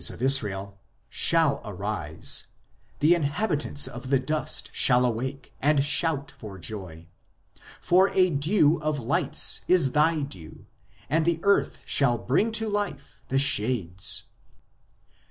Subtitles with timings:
[0.09, 0.79] of Israel]
[1.09, 2.47] shall arise:
[3.01, 7.05] the inhabitants of the dust shall awake, and shout for joy;
[7.79, 10.65] for a dew of lights is thy dew,
[11.07, 14.23] and the earth shall bring to life the shades."